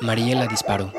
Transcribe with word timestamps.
Mariela 0.00 0.46
disparó. 0.46 0.92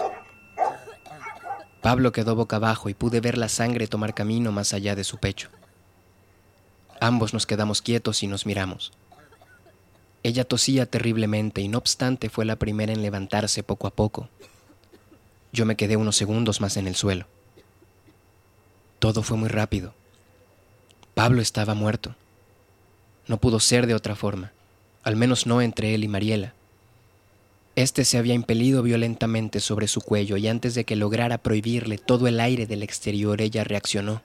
Pablo 1.81 2.11
quedó 2.11 2.35
boca 2.35 2.57
abajo 2.57 2.89
y 2.89 2.93
pude 2.93 3.21
ver 3.21 3.37
la 3.37 3.47
sangre 3.47 3.87
tomar 3.87 4.13
camino 4.13 4.51
más 4.51 4.73
allá 4.73 4.95
de 4.95 5.03
su 5.05 5.17
pecho. 5.17 5.49
Ambos 6.99 7.33
nos 7.33 7.45
quedamos 7.45 7.81
quietos 7.81 8.23
y 8.23 8.27
nos 8.27 8.45
miramos. 8.45 8.91
Ella 10.21 10.43
tosía 10.43 10.85
terriblemente 10.85 11.61
y 11.61 11.69
no 11.69 11.77
obstante 11.77 12.29
fue 12.29 12.43
la 12.43 12.57
primera 12.57 12.91
en 12.91 13.01
levantarse 13.01 13.63
poco 13.63 13.87
a 13.87 13.91
poco. 13.91 14.27
Yo 15.53 15.65
me 15.65 15.77
quedé 15.77 15.95
unos 15.95 16.17
segundos 16.17 16.59
más 16.59 16.75
en 16.75 16.87
el 16.87 16.95
suelo. 16.95 17.25
Todo 18.99 19.23
fue 19.23 19.37
muy 19.37 19.47
rápido. 19.47 19.93
Pablo 21.15 21.41
estaba 21.41 21.73
muerto. 21.73 22.15
No 23.27 23.37
pudo 23.37 23.61
ser 23.61 23.87
de 23.87 23.95
otra 23.95 24.15
forma, 24.15 24.51
al 25.03 25.15
menos 25.15 25.47
no 25.47 25.61
entre 25.61 25.95
él 25.95 26.03
y 26.03 26.09
Mariela. 26.09 26.53
Este 27.79 28.03
se 28.03 28.17
había 28.17 28.33
impelido 28.33 28.83
violentamente 28.83 29.61
sobre 29.61 29.87
su 29.87 30.01
cuello 30.01 30.35
y 30.35 30.49
antes 30.49 30.75
de 30.75 30.83
que 30.83 30.97
lograra 30.97 31.37
prohibirle 31.37 31.97
todo 31.97 32.27
el 32.27 32.41
aire 32.41 32.67
del 32.67 32.83
exterior, 32.83 33.39
ella 33.39 33.63
reaccionó. 33.63 34.21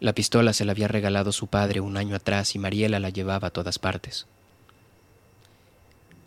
La 0.00 0.12
pistola 0.12 0.52
se 0.52 0.64
la 0.64 0.72
había 0.72 0.88
regalado 0.88 1.30
su 1.30 1.46
padre 1.46 1.78
un 1.78 1.96
año 1.96 2.16
atrás 2.16 2.56
y 2.56 2.58
Mariela 2.58 2.98
la 2.98 3.10
llevaba 3.10 3.46
a 3.46 3.50
todas 3.52 3.78
partes. 3.78 4.26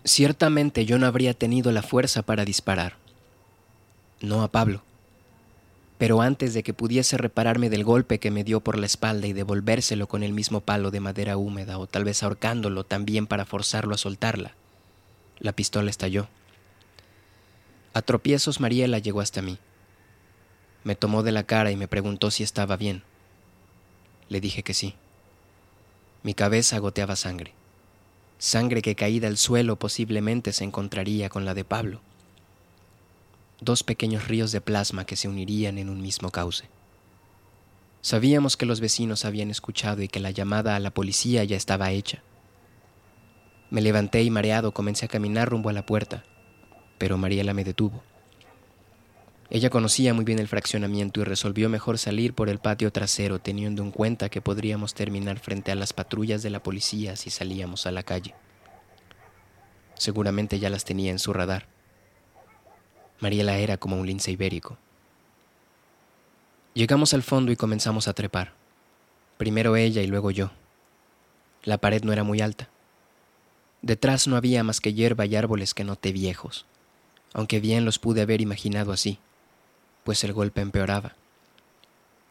Ciertamente 0.06 0.86
yo 0.86 0.98
no 0.98 1.08
habría 1.08 1.34
tenido 1.34 1.74
la 1.74 1.82
fuerza 1.82 2.22
para 2.22 2.46
disparar. 2.46 2.96
No 4.22 4.44
a 4.44 4.48
Pablo. 4.48 4.82
Pero 5.98 6.22
antes 6.22 6.54
de 6.54 6.64
que 6.64 6.74
pudiese 6.74 7.18
repararme 7.18 7.70
del 7.70 7.84
golpe 7.84 8.22
que 8.22 8.32
me 8.32 8.46
dio 8.46 8.62
por 8.62 8.78
la 8.78 8.86
espalda 8.86 9.28
y 9.28 9.34
devolvérselo 9.34 10.08
con 10.08 10.24
el 10.24 10.32
mismo 10.32 10.62
palo 10.62 10.90
de 10.90 11.02
madera 11.02 11.36
húmeda 11.36 11.78
o 11.80 11.86
tal 11.86 12.06
vez 12.06 12.24
ahorcándolo 12.24 12.86
también 12.86 13.28
para 13.28 13.44
forzarlo 13.44 13.94
a 13.94 13.98
soltarla, 13.98 14.56
la 15.40 15.54
pistola 15.54 15.90
estalló. 15.90 16.28
A 17.94 18.02
tropiezos 18.02 18.60
Mariela 18.60 19.00
llegó 19.00 19.22
hasta 19.22 19.42
mí. 19.42 19.58
Me 20.84 20.96
tomó 20.96 21.24
de 21.24 21.32
la 21.32 21.44
cara 21.44 21.72
y 21.72 21.76
me 21.76 21.88
preguntó 21.88 22.30
si 22.32 22.44
estaba 22.44 22.78
bien. 22.78 23.04
Le 24.30 24.42
dije 24.42 24.64
que 24.64 24.74
sí. 24.74 24.96
Mi 26.24 26.34
cabeza 26.34 26.78
goteaba 26.80 27.16
sangre. 27.16 27.54
Sangre 28.38 28.82
que 28.82 28.96
caída 28.96 29.28
al 29.28 29.38
suelo 29.38 29.78
posiblemente 29.78 30.52
se 30.52 30.64
encontraría 30.64 31.30
con 31.30 31.46
la 31.46 31.54
de 31.54 31.64
Pablo. 31.64 32.02
Dos 33.62 33.84
pequeños 33.84 34.28
ríos 34.28 34.52
de 34.52 34.62
plasma 34.62 35.06
que 35.06 35.16
se 35.16 35.28
unirían 35.28 35.78
en 35.78 35.90
un 35.90 36.02
mismo 36.02 36.32
cauce. 36.32 36.66
Sabíamos 38.02 38.58
que 38.58 38.66
los 38.66 38.82
vecinos 38.82 39.26
habían 39.26 39.50
escuchado 39.50 40.02
y 40.02 40.08
que 40.08 40.20
la 40.20 40.32
llamada 40.32 40.76
a 40.76 40.80
la 40.80 40.92
policía 40.92 41.44
ya 41.44 41.56
estaba 41.56 41.92
hecha. 41.92 42.22
Me 43.70 43.82
levanté 43.82 44.22
y 44.24 44.30
mareado 44.30 44.74
comencé 44.74 45.06
a 45.06 45.10
caminar 45.10 45.50
rumbo 45.50 45.70
a 45.70 45.74
la 45.74 45.86
puerta, 45.86 46.24
pero 46.98 47.18
Mariela 47.18 47.54
me 47.54 47.64
detuvo. 47.64 48.04
Ella 49.50 49.70
conocía 49.70 50.14
muy 50.14 50.26
bien 50.26 50.40
el 50.40 50.48
fraccionamiento 50.48 51.22
y 51.22 51.24
resolvió 51.24 51.70
mejor 51.70 51.98
salir 51.98 52.34
por 52.34 52.50
el 52.50 52.60
patio 52.60 52.92
trasero 52.92 53.40
teniendo 53.40 53.84
en 53.84 53.92
cuenta 53.92 54.30
que 54.30 54.42
podríamos 54.42 54.94
terminar 54.94 55.40
frente 55.40 55.72
a 55.72 55.76
las 55.76 55.94
patrullas 55.94 56.42
de 56.42 56.50
la 56.50 56.64
policía 56.64 57.16
si 57.16 57.30
salíamos 57.30 57.86
a 57.86 57.92
la 57.92 58.04
calle. 58.04 58.34
Seguramente 59.94 60.60
ya 60.60 60.70
las 60.70 60.84
tenía 60.84 61.12
en 61.12 61.20
su 61.20 61.32
radar. 61.32 61.68
Mariela 63.20 63.58
era 63.58 63.78
como 63.78 63.98
un 63.98 64.08
lince 64.08 64.32
ibérico. 64.32 64.78
Llegamos 66.74 67.14
al 67.14 67.24
fondo 67.24 67.52
y 67.52 67.56
comenzamos 67.56 68.08
a 68.08 68.14
trepar. 68.14 68.54
Primero 69.38 69.76
ella 69.76 70.02
y 70.02 70.08
luego 70.08 70.32
yo. 70.32 70.52
La 71.64 71.78
pared 71.78 72.04
no 72.04 72.12
era 72.12 72.24
muy 72.24 72.42
alta. 72.42 72.70
Detrás 73.86 74.26
no 74.26 74.36
había 74.36 74.64
más 74.64 74.82
que 74.82 74.96
hierba 74.96 75.28
y 75.28 75.36
árboles 75.36 75.76
que 75.76 75.84
noté 75.84 76.12
viejos, 76.12 76.66
aunque 77.34 77.60
bien 77.60 77.86
los 77.86 78.00
pude 78.00 78.24
haber 78.24 78.42
imaginado 78.42 78.92
así, 78.92 79.20
pues 80.04 80.24
el 80.24 80.34
golpe 80.34 80.62
empeoraba. 80.62 81.14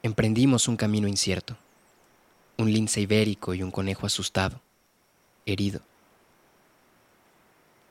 Emprendimos 0.03 0.67
un 0.67 0.77
camino 0.77 1.07
incierto, 1.07 1.57
un 2.59 2.73
lince 2.73 3.03
ibérico 3.03 3.55
y 3.55 3.63
un 3.63 3.71
conejo 3.71 4.05
asustado, 4.05 4.63
herido. 5.47 5.81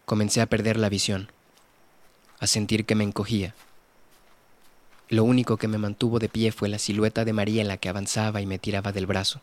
Comencé 0.04 0.42
a 0.42 0.48
perder 0.48 0.76
la 0.76 0.90
visión, 0.90 1.32
a 2.42 2.48
sentir 2.48 2.84
que 2.84 2.96
me 2.96 3.06
encogía. 3.06 3.56
Lo 5.08 5.24
único 5.24 5.56
que 5.56 5.70
me 5.70 5.78
mantuvo 5.78 6.20
de 6.20 6.28
pie 6.28 6.52
fue 6.52 6.68
la 6.68 6.80
silueta 6.80 7.24
de 7.24 7.32
Mariela 7.32 7.78
que 7.78 7.88
avanzaba 7.88 8.42
y 8.42 8.46
me 8.46 8.60
tiraba 8.60 8.92
del 8.92 9.06
brazo, 9.06 9.40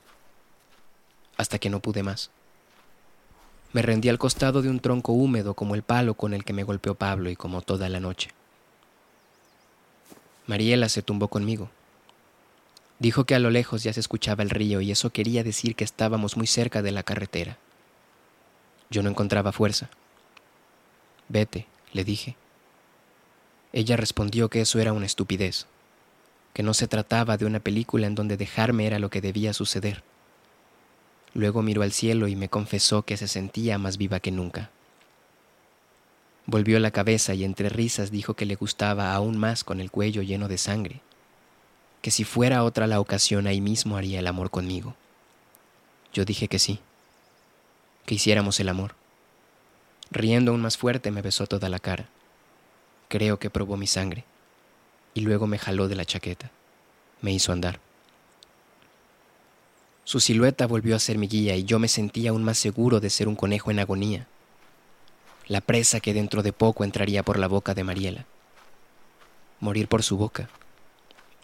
hasta 1.39 1.59
que 1.59 1.71
no 1.71 1.81
pude 1.81 2.03
más. 2.03 2.31
Me 3.73 3.83
rendí 3.83 4.09
al 4.09 4.19
costado 4.19 4.63
de 4.63 4.69
un 4.69 4.81
tronco 4.81 5.13
húmedo 5.13 5.55
como 5.55 5.75
el 5.75 5.83
palo 5.83 6.15
con 6.15 6.35
el 6.35 6.45
que 6.45 6.53
me 6.53 6.65
golpeó 6.65 6.97
Pablo 6.97 7.31
y 7.31 7.37
como 7.37 7.63
toda 7.63 7.89
la 7.89 8.01
noche. 8.01 8.31
Mariela 10.47 10.89
se 10.89 11.03
tumbó 11.03 11.29
conmigo. 11.29 11.71
Dijo 12.99 13.25
que 13.25 13.37
a 13.37 13.39
lo 13.39 13.51
lejos 13.51 13.85
ya 13.85 13.93
se 13.93 14.01
escuchaba 14.01 14.43
el 14.43 14.51
río 14.51 14.81
y 14.81 14.91
eso 14.91 15.11
quería 15.11 15.45
decir 15.45 15.77
que 15.77 15.85
estábamos 15.85 16.37
muy 16.37 16.49
cerca 16.49 16.83
de 16.83 16.91
la 16.91 17.05
carretera. 17.05 17.57
Yo 18.91 19.03
no 19.03 19.11
encontraba 19.11 19.53
fuerza. 19.53 19.89
Vete, 21.29 21.67
le 21.93 22.03
dije. 22.03 22.35
Ella 23.73 23.97
respondió 23.97 24.51
que 24.51 24.63
eso 24.63 24.81
era 24.81 24.93
una 24.93 25.07
estupidez, 25.07 25.67
que 26.53 26.65
no 26.65 26.75
se 26.75 26.89
trataba 26.89 27.37
de 27.37 27.47
una 27.47 27.61
película 27.61 28.09
en 28.09 28.17
donde 28.17 28.37
dejarme 28.37 28.89
era 28.89 28.99
lo 28.99 29.11
que 29.11 29.21
debía 29.21 29.53
suceder. 29.53 30.03
Luego 31.35 31.63
miró 31.63 31.83
al 31.83 31.93
cielo 31.93 32.29
y 32.29 32.37
me 32.37 32.49
confesó 32.49 33.03
que 33.03 33.17
se 33.17 33.29
sentía 33.29 33.79
más 33.79 33.97
viva 33.97 34.21
que 34.21 34.31
nunca. 34.31 34.71
Volvió 36.47 36.81
la 36.81 36.91
cabeza 36.91 37.35
y 37.35 37.45
entre 37.45 37.69
risas 37.69 38.11
dijo 38.11 38.35
que 38.35 38.47
le 38.47 38.57
gustaba 38.57 39.15
aún 39.15 39.39
más 39.39 39.63
con 39.63 39.81
el 39.81 39.91
cuello 39.91 40.23
lleno 40.23 40.49
de 40.49 40.59
sangre, 40.59 41.01
que 42.03 42.11
si 42.11 42.25
fuera 42.25 42.65
otra 42.65 42.87
la 42.87 42.99
ocasión 42.99 43.47
ahí 43.47 43.61
mismo 43.61 43.97
haría 43.97 44.19
el 44.19 44.27
amor 44.27 44.51
conmigo. 44.51 44.97
Yo 46.13 46.25
dije 46.25 46.49
que 46.49 46.59
sí, 46.59 46.81
que 48.07 48.17
hiciéramos 48.17 48.59
el 48.59 48.69
amor. 48.69 48.97
Riendo 50.11 50.51
aún 50.51 50.61
más 50.61 50.77
fuerte 50.77 51.13
me 51.13 51.23
besó 51.23 51.47
toda 51.47 51.69
la 51.69 51.79
cara. 51.79 52.09
Creo 53.09 53.39
que 53.39 53.51
probó 53.51 53.77
mi 53.77 53.87
sangre 53.87 54.25
y 55.15 55.21
luego 55.21 55.47
me 55.47 55.59
jaló 55.59 55.87
de 55.87 55.95
la 55.95 56.05
chaqueta. 56.05 56.51
Me 57.21 57.33
hizo 57.33 57.53
andar. 57.53 57.79
Su 60.05 60.21
silueta 60.21 60.67
volvió 60.67 60.97
a 60.97 60.99
ser 60.99 61.19
mi 61.19 61.29
guía 61.29 61.57
y 61.57 61.65
yo 61.65 61.79
me 61.79 61.89
sentía 61.89 62.31
aún 62.31 62.43
más 62.43 62.59
seguro 62.59 63.01
de 63.01 63.11
ser 63.11 63.29
un 63.29 63.37
conejo 63.37 63.71
en 63.71 63.79
agonía, 63.79 64.27
la 65.47 65.61
presa 65.61 66.01
que 66.01 66.15
dentro 66.15 66.43
de 66.43 66.53
poco 66.53 66.85
entraría 66.85 67.23
por 67.23 67.39
la 67.39 67.49
boca 67.49 67.75
de 67.75 67.85
Mariela. 67.85 68.27
Morir 69.61 69.89
por 69.89 70.03
su 70.03 70.17
boca. 70.17 70.49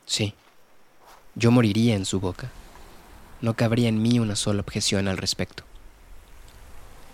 Sí, 0.04 0.34
yo 1.34 1.50
moriría 1.50 1.94
en 1.96 2.06
su 2.06 2.18
boca. 2.20 2.50
No 3.42 3.54
cabría 3.54 3.88
en 3.88 4.00
mí 4.00 4.18
una 4.18 4.36
sola 4.36 4.60
objeción 4.60 5.08
al 5.08 5.18
respecto. 5.18 5.64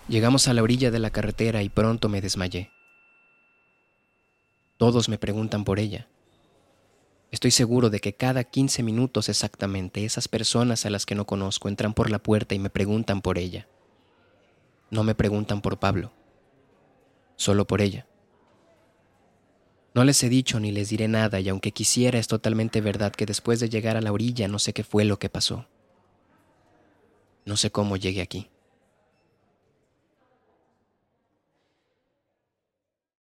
Llegamos 0.07 0.47
a 0.47 0.53
la 0.53 0.63
orilla 0.63 0.91
de 0.91 0.99
la 0.99 1.09
carretera 1.09 1.63
y 1.63 1.69
pronto 1.69 2.09
me 2.09 2.21
desmayé. 2.21 2.71
Todos 4.77 5.09
me 5.09 5.17
preguntan 5.17 5.63
por 5.63 5.79
ella. 5.79 6.07
Estoy 7.33 7.49
seguro 7.49 7.89
de 7.89 7.99
que 7.99 8.13
cada 8.13 8.43
15 8.43 8.83
minutos 8.83 9.27
exactamente 9.27 10.05
esas 10.05 10.27
personas 10.27 10.85
a 10.85 10.91
las 10.91 11.07
que 11.07 11.15
no 11.15 11.25
conozco 11.25 11.67
entran 11.67 11.95
por 11.95 12.11
la 12.11 12.19
puerta 12.19 12.53
y 12.53 12.59
me 12.59 12.69
preguntan 12.69 13.23
por 13.23 13.39
ella. 13.39 13.67
No 14.91 15.03
me 15.03 15.15
preguntan 15.15 15.59
por 15.59 15.79
Pablo, 15.79 16.11
solo 17.35 17.65
por 17.65 17.81
ella. 17.81 18.05
No 19.95 20.03
les 20.03 20.21
he 20.21 20.29
dicho 20.29 20.59
ni 20.59 20.71
les 20.71 20.89
diré 20.89 21.07
nada 21.07 21.39
y 21.39 21.49
aunque 21.49 21.71
quisiera 21.71 22.19
es 22.19 22.27
totalmente 22.27 22.81
verdad 22.81 23.11
que 23.11 23.25
después 23.25 23.59
de 23.59 23.67
llegar 23.67 23.97
a 23.97 24.01
la 24.01 24.11
orilla 24.11 24.47
no 24.47 24.59
sé 24.59 24.73
qué 24.73 24.83
fue 24.83 25.03
lo 25.03 25.17
que 25.17 25.29
pasó. 25.29 25.65
No 27.45 27.57
sé 27.57 27.71
cómo 27.71 27.97
llegué 27.97 28.21
aquí. 28.21 28.51